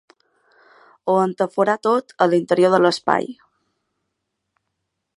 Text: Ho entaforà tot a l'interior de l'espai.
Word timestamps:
Ho 1.13 1.17
entaforà 1.25 1.77
tot 1.89 2.15
a 2.27 2.29
l'interior 2.31 2.75
de 2.77 2.81
l'espai. 2.87 3.31